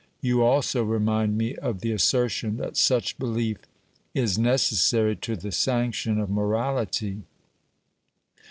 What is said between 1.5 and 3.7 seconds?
of the assertion that such belief